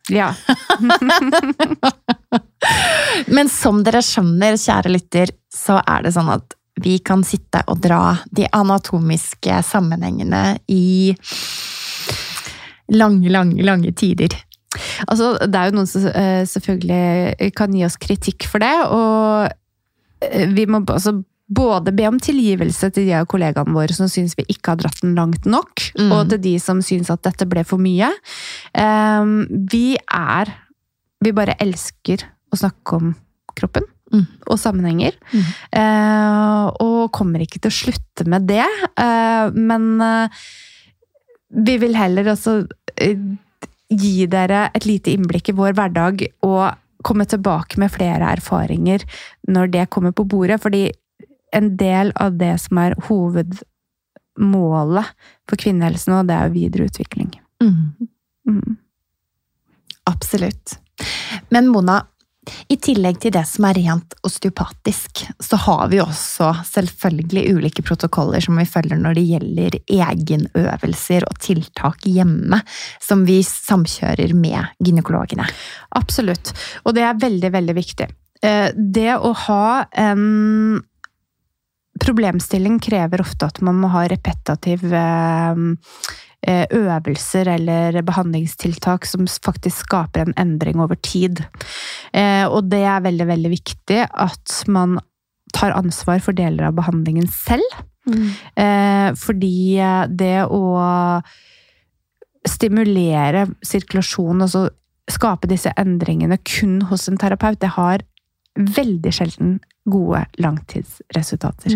[0.10, 0.34] Ja.
[3.35, 7.79] Men som dere skjønner, kjære lytter, så er det sånn at vi kan sitte og
[7.81, 11.15] dra de anatomiske sammenhengene i
[12.93, 14.35] lange, lange, lange tider.
[15.07, 20.27] Altså, det er jo noen som eh, selvfølgelig kan gi oss kritikk for det, og
[20.27, 24.35] eh, vi må altså både be om tilgivelse til de av kollegaene våre som syns
[24.37, 26.11] vi ikke har dratt den langt nok, Mm.
[26.13, 28.11] og til de som syns at dette ble for mye.
[28.77, 29.25] Eh,
[29.71, 30.51] vi er
[31.23, 33.13] Vi bare elsker å snakke om
[33.58, 33.88] kroppen.
[34.13, 34.25] Mm.
[34.47, 35.13] Og sammenhenger.
[35.34, 35.43] Mm.
[35.82, 38.67] Eh, og kommer ikke til å slutte med det.
[38.95, 40.27] Eh, men eh,
[41.67, 42.53] vi vil heller også
[43.03, 43.19] eh,
[43.88, 46.15] gi dere et lite innblikk i vår hverdag
[46.47, 46.63] og
[47.08, 48.99] komme tilbake med flere erfaringer
[49.47, 50.62] når det kommer på bordet.
[50.63, 50.84] Fordi
[51.56, 55.08] en del av det som er hovedmålet
[55.47, 57.32] for kvinnehelsen nå, det er jo videre utvikling.
[57.63, 57.80] Mm.
[58.47, 58.71] Mm.
[60.08, 60.67] Absolutt.
[61.54, 62.02] Men Mona,
[62.71, 68.43] i tillegg til det som er rent osteopatisk, så har vi også selvfølgelig ulike protokoller
[68.43, 72.62] som vi følger når det gjelder egenøvelser og tiltak hjemme,
[73.04, 75.47] som vi samkjører med gynekologene.
[76.00, 76.54] Absolutt.
[76.86, 78.10] Og det er veldig, veldig viktig.
[78.41, 80.82] Eh, Det å ha en
[81.97, 85.63] problemstilling krever ofte at man må ha repetativ eh,
[86.45, 91.41] øvelser eller behandlingstiltak som faktisk skaper en endring over tid.
[92.13, 95.00] Eh, Og det er veldig, veldig viktig at man
[95.54, 97.63] tar ansvar for deler av behandlingen selv.
[98.08, 99.15] Mm.
[99.19, 99.80] Fordi
[100.15, 100.62] det å
[102.47, 104.69] stimulere sirkulasjon, altså
[105.12, 108.04] skape disse endringene kun hos en terapeut, det har
[108.58, 111.76] veldig sjelden gode langtidsresultater.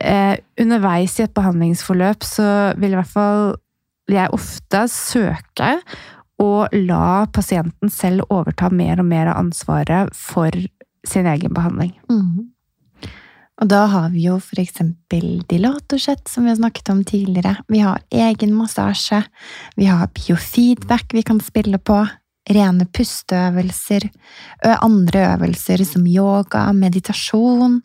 [0.00, 2.46] Eh, underveis i et behandlingsforløp så
[2.80, 3.52] vil i hvert fall
[4.10, 5.74] jeg ofte søke
[6.42, 10.54] å la pasienten selv overta mer og mer av ansvaret for
[11.06, 11.92] sin egen behandling.
[12.10, 12.48] Mm.
[13.62, 17.56] Og da har vi jo eksempel dilatorsett, som vi har snakket om tidligere.
[17.68, 19.20] Vi har egen massasje.
[19.76, 22.00] Vi har biofeedback vi kan spille på.
[22.50, 24.08] Rene pusteøvelser.
[24.82, 27.78] Andre øvelser som yoga, meditasjon.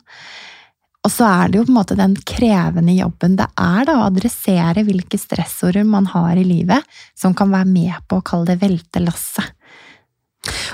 [1.06, 4.08] Og så er det jo på en måte den krevende jobben det er da å
[4.08, 6.84] adressere hvilke stressorder man har i livet,
[7.16, 9.54] som kan være med på å kalle det velte lasset.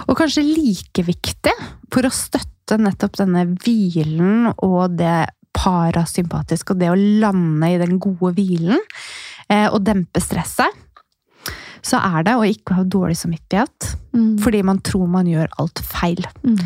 [0.08, 1.54] Og kanskje like viktig
[1.92, 8.00] for å støtte nettopp denne hvilen og det parasympatiske, og det å lande i den
[8.02, 8.80] gode hvilen,
[9.48, 10.82] eh, og dempe stresset,
[11.84, 13.90] så er det å ikke ha dårlig samvittighet,
[14.40, 16.22] fordi man tror man gjør alt feil.
[16.40, 16.56] Mm.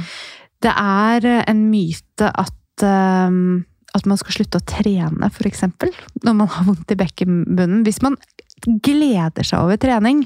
[0.63, 2.55] Det er en myte at,
[2.87, 3.39] eh,
[3.99, 5.93] at man skal slutte å trene, eksempel,
[6.25, 7.85] når man har vondt i bekkenbunnen.
[7.87, 8.19] Hvis man
[8.85, 10.25] gleder seg over trening,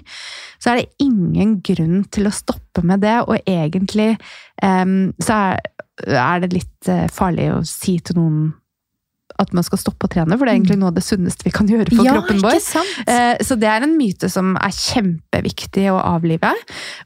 [0.62, 4.14] så er det ingen grunn til å stoppe med det, og egentlig
[4.62, 5.62] um, så er,
[6.08, 8.40] er det litt eh, farlig å si til noen
[9.42, 11.52] at man skal stoppe å trene, for det er egentlig noe av det sunneste vi
[11.54, 12.58] kan gjøre for ja, kroppen vår.
[13.06, 16.52] Eh, Så det er en myte som er kjempeviktig å avlive.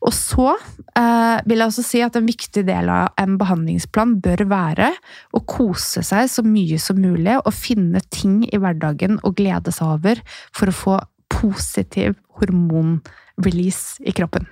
[0.04, 4.46] Og så eh, vil jeg også si at en viktig del av en behandlingsplan bør
[4.50, 4.92] være
[5.36, 9.96] å kose seg så mye som mulig og finne ting i hverdagen å glede seg
[9.98, 10.22] over
[10.54, 10.98] for å få
[11.32, 14.46] positiv hormonrelease i kroppen.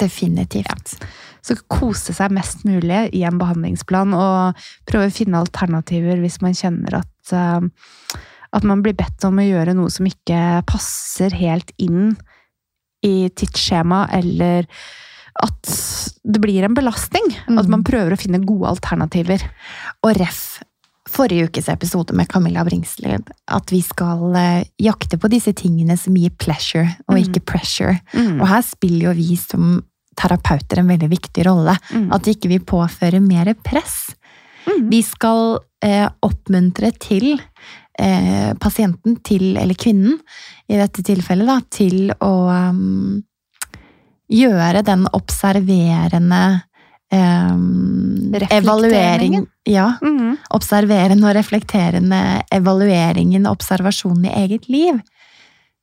[0.00, 0.96] Definitivt.
[1.44, 6.56] Så kose seg mest mulig i en behandlingsplan, og prøve å finne alternativer hvis man
[6.56, 8.20] kjenner at, eh,
[8.54, 12.14] at man blir bedt om å gjøre noe som ikke passer helt inn
[13.04, 14.68] i tidsskjema, eller
[15.42, 15.72] at
[16.24, 17.26] det blir en belastning.
[17.58, 19.42] At man prøver å finne gode alternativer.
[20.06, 20.62] Og ref
[21.14, 26.16] forrige ukes episode med Camilla Bringslid, at vi skal eh, jakte på disse tingene som
[26.18, 27.22] gir pleasure, og Mm.
[27.22, 28.00] ikke pressure.
[28.40, 29.82] Og her spiller jo vi som
[30.18, 31.76] terapeuter en veldig viktig rolle.
[31.90, 32.10] Mm.
[32.14, 34.14] At ikke vi påfører mer press.
[34.66, 34.90] Mm.
[34.90, 37.34] Vi skal eh, oppmuntre til
[37.98, 40.18] eh, pasienten til, eller kvinnen
[40.68, 43.22] i dette tilfellet, da, til å um,
[44.32, 46.62] gjøre den observerende
[47.14, 49.94] um, evaluering Ja.
[50.02, 50.36] Mhm.
[50.50, 55.00] Observerende og reflekterende evalueringen og observasjonen i eget liv.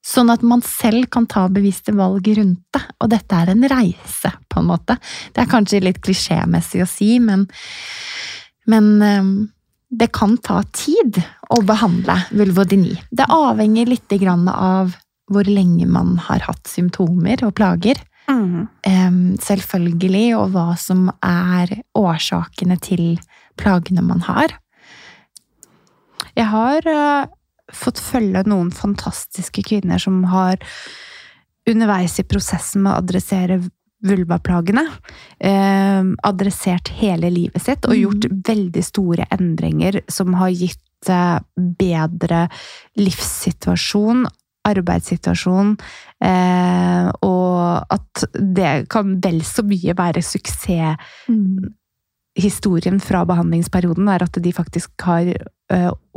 [0.02, 2.82] Sånn at man selv kan ta bevisste valg rundt det.
[3.02, 4.98] Og dette er en reise, på en måte.
[5.34, 7.46] Det er kanskje litt klisjémessig å si, men,
[8.70, 9.34] men um,
[9.92, 11.22] det kan ta tid
[11.54, 12.96] å behandle vulvodyni.
[13.12, 14.96] Det avhenger litt grann av
[15.32, 18.00] hvor lenge man har hatt symptomer og plager.
[18.30, 18.68] Mhm.
[18.88, 23.20] Em, selvfølgelig, og hva som er årsakene til
[23.58, 24.54] plagene man har.
[26.38, 27.26] Jeg har eh,
[27.74, 30.62] fått følge noen fantastiske kvinner som har
[31.70, 33.60] underveis i prosessen med å adressere
[34.02, 34.84] vulvaplagene,
[35.40, 41.38] eh, adressert hele livet sitt og gjort gjort veldig store endringer som har gitt eh,
[41.56, 42.48] bedre
[43.00, 44.26] livssituasjon,
[44.68, 45.76] arbeidssituasjon,
[46.24, 47.51] eh, og
[47.92, 55.26] at det kan vel så mye være suksesshistorien fra behandlingsperioden er at de faktisk har
[55.32, 55.34] ø,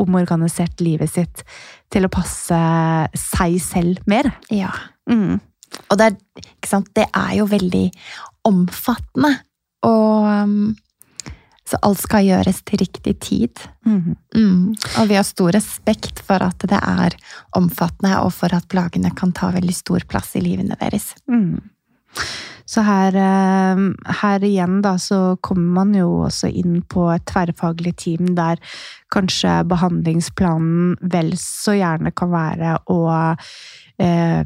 [0.00, 1.36] omorganisert livet sitt
[1.92, 2.60] til å passe
[3.18, 4.26] seg selv mer.
[4.52, 4.72] Ja.
[5.10, 5.34] Mm.
[5.90, 6.14] Og det er,
[6.94, 7.86] det er jo veldig
[8.48, 9.32] omfattende.
[9.84, 10.76] Og um,
[11.64, 13.60] Så alt skal gjøres til riktig tid.
[13.88, 14.16] Mm.
[14.36, 14.64] Mm.
[15.00, 17.16] Og vi har stor respekt for at det er
[17.56, 21.14] omfattende, og for at plagene kan ta veldig stor plass i livene deres.
[21.24, 21.62] Mm.
[22.68, 23.80] Så her, eh,
[24.20, 28.60] her, igjen da, så kommer man jo også inn på et tverrfaglig team der
[29.12, 33.00] kanskje behandlingsplanen vel så gjerne kan være å
[34.00, 34.40] eh,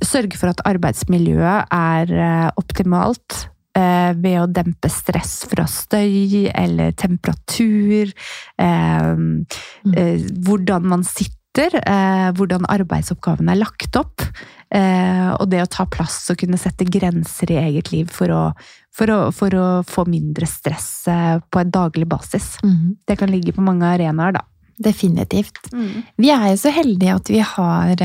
[0.00, 3.46] sørge for at arbeidsmiljøet er eh, optimalt.
[3.72, 8.10] Eh, ved å dempe stress fra støy eller temperatur.
[8.60, 9.94] Eh, mm.
[9.96, 14.24] eh hvordan man sitter hvordan arbeidsoppgavene er lagt opp.
[14.72, 18.44] Eh, og det å ta plass og kunne sette grenser i eget liv for å,
[18.88, 22.54] for å, for å få mindre stress på en daglig basis.
[22.64, 22.96] Mm.
[23.04, 24.46] Det kan ligge på mange arenaer, da.
[24.80, 25.60] Definitivt.
[25.76, 26.08] Mm.
[26.24, 28.00] Vi er jo så heldige at vi har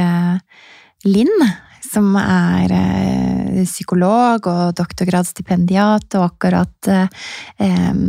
[1.07, 1.47] Linn,
[1.87, 8.03] som er uh, psykolog og doktorgradsstipendiat, og akkurat uh,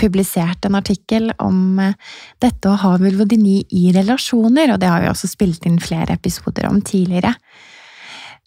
[0.00, 1.78] publisert en artikkel om
[2.42, 6.70] dette å ha vulvodyni i relasjoner, og det har vi også spilt inn flere episoder
[6.70, 7.34] om tidligere.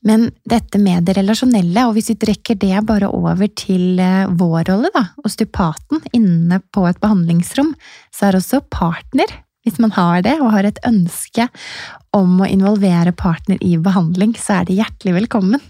[0.05, 4.69] Men dette med det relasjonelle, og hvis vi trekker det bare over til eh, vår
[4.69, 7.73] rolle, da, osteopaten inne på et behandlingsrom,
[8.13, 9.33] så er også partner,
[9.67, 11.49] hvis man har det og har et ønske
[12.15, 15.63] om å involvere partner i behandling, så er de hjertelig velkommen.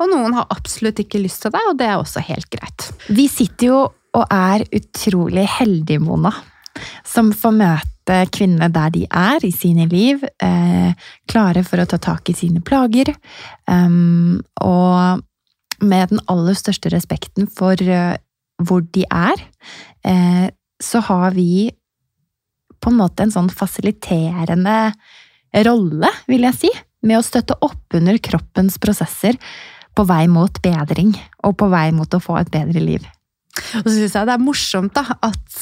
[0.00, 2.88] Og noen har absolutt ikke lyst til det, og det er også helt greit.
[3.10, 3.80] Vi sitter jo
[4.12, 6.32] og er utrolig heldige, Mona,
[7.08, 10.92] som får møte kvinnene der de er i sine liv, eh,
[11.30, 13.12] klare for å ta tak i sine plager,
[13.70, 15.22] um, og
[15.82, 18.18] med den aller største respekten for uh,
[18.62, 19.40] hvor de er,
[20.04, 20.50] eh,
[20.82, 21.70] så har vi
[22.82, 24.92] på en måte en sånn fasiliterende
[25.66, 26.72] rolle, vil jeg si,
[27.06, 29.38] med å støtte opp under kroppens prosesser
[29.92, 31.14] på vei mot bedring,
[31.44, 33.08] og på vei mot å få et bedre liv.
[33.82, 35.58] Og så syns jeg det er morsomt da, at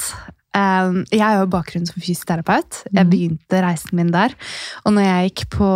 [0.51, 2.81] Um, jeg har jo bakgrunn som fysioterapeut.
[2.89, 3.11] Jeg mhm.
[3.13, 4.33] begynte reisen min der.
[4.83, 5.69] Og når jeg gikk på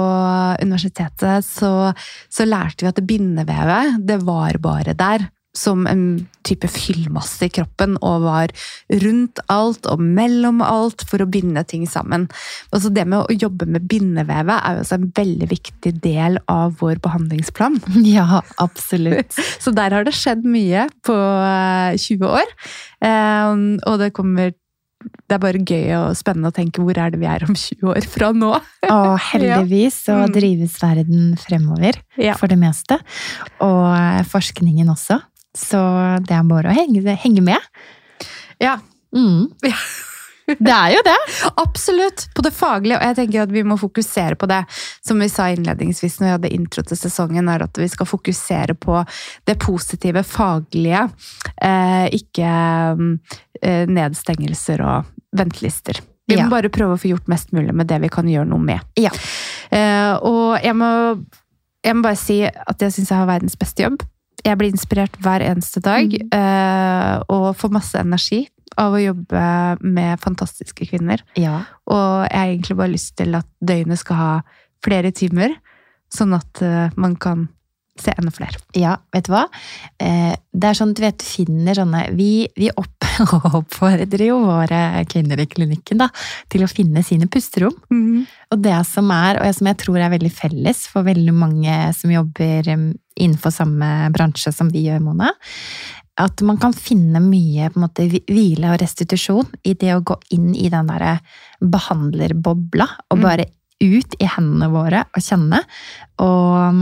[0.59, 1.93] universitetet, så,
[2.27, 5.29] så lærte vi at bindevevet, det var bare der.
[5.55, 8.53] Som en type fyllmasse i kroppen, og var
[9.01, 12.27] rundt alt og mellom alt for å binde ting sammen.
[12.75, 16.75] Også det med å jobbe med bindevevet er jo også en veldig viktig del av
[16.81, 17.81] vår behandlingsplan.
[18.05, 19.33] Ja, absolutt.
[19.63, 22.53] så der har det skjedd mye på 20 eh, år.
[23.01, 24.53] Um, og det kommer
[25.05, 27.91] det er bare gøy og spennende å tenke hvor er det vi er om 20
[27.91, 28.51] år fra nå.
[28.89, 30.33] Og heldigvis så mm.
[30.35, 32.35] drives verden fremover, ja.
[32.39, 32.99] for det meste.
[33.65, 35.19] Og forskningen også.
[35.55, 35.79] Så
[36.27, 37.71] det er bare å henge, henge med.
[38.61, 38.79] Ja.
[39.15, 39.47] Mm.
[40.45, 41.15] Det er jo det!
[41.57, 42.27] Absolutt!
[42.37, 42.99] På det faglige.
[42.99, 44.59] Og jeg tenker at vi må fokusere på det.
[45.01, 48.75] Som vi sa innledningsvis når vi hadde intro til sesongen, er at vi skal fokusere
[48.77, 48.99] på
[49.49, 51.07] det positive, faglige.
[51.57, 52.51] Eh, ikke
[53.61, 56.03] eh, nedstengelser og ventelister.
[56.29, 56.45] Vi ja.
[56.45, 58.85] må bare prøve å få gjort mest mulig med det vi kan gjøre noe med.
[59.01, 59.13] Ja.
[59.73, 60.91] Eh, og jeg må,
[61.85, 64.05] jeg må bare si at jeg syns jeg har verdens beste jobb.
[64.45, 66.29] Jeg blir inspirert hver eneste dag mm.
[66.35, 68.45] Eh, og får masse energi
[68.81, 69.41] av å jobbe
[69.81, 71.23] med fantastiske kvinner.
[71.39, 71.63] Ja.
[71.87, 74.31] Og jeg har egentlig bare lyst til at døgnet skal ha
[74.85, 75.55] flere timer,
[76.11, 77.47] sånn at uh, man kan
[77.99, 78.59] se enda flere.
[78.75, 79.45] Ja, vet du hva?
[80.03, 83.07] Eh, det er sånn du vet, finner sånne Vi, vi opp,
[83.59, 86.09] oppfordrer jo våre kvinner i klinikken da,
[86.51, 87.75] til å finne sine pusterom.
[87.89, 88.25] Mm.
[88.51, 92.11] Og det som er, og som jeg tror er veldig felles for veldig mange som
[92.11, 95.31] jobber innenfor samme bransje som vi gjør, Mona,
[96.19, 100.69] at man kan finne mye måte, hvile og restitusjon i det å gå inn i
[100.71, 101.17] den derre
[101.59, 103.23] behandlerbobla, og mm.
[103.23, 103.47] bare
[103.83, 105.59] ut i hendene våre og kjenne.
[106.23, 106.77] Og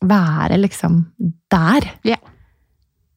[0.00, 1.04] være liksom
[1.52, 1.86] der.
[2.06, 2.20] Yeah.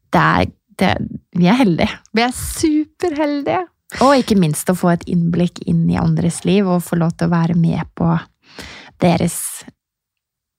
[0.09, 0.93] Det er, det,
[1.37, 1.99] vi er heldige.
[2.15, 3.65] Vi er superheldige!
[4.05, 7.29] Og ikke minst å få et innblikk inn i andres liv, og få lov til
[7.29, 8.13] å være med på
[9.01, 9.63] deres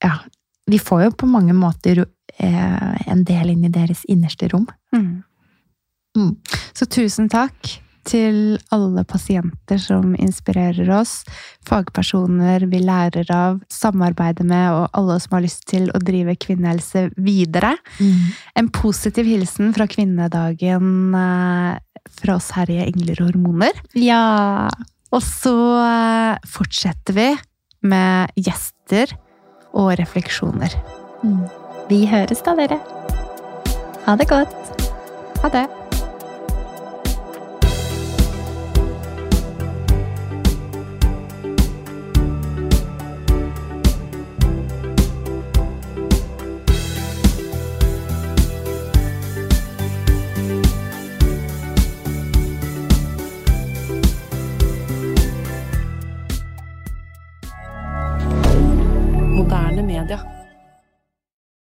[0.01, 0.17] Ja,
[0.65, 4.65] vi får jo på mange måter eh, en del inn i deres innerste rom.
[4.95, 5.21] Mm.
[6.17, 6.31] Mm.
[6.73, 7.69] Så tusen takk
[8.07, 11.21] til alle pasienter som inspirerer oss,
[11.67, 17.09] fagpersoner vi lærer av, samarbeider med, og alle som har lyst til å drive kvinnehelse
[17.21, 17.75] videre.
[17.99, 18.31] Mm.
[18.61, 21.79] En positiv hilsen fra kvinnedagen eh,
[22.21, 23.83] fra oss her i Engler og hormoner.
[23.97, 24.69] Ja!
[25.11, 27.27] Og så eh, fortsetter vi
[27.81, 29.11] med gjester
[29.75, 30.77] og refleksjoner.
[31.25, 31.43] Mm.
[31.91, 32.79] Vi høres da, dere.
[34.05, 34.87] Ha det godt.
[35.43, 35.67] Ha det.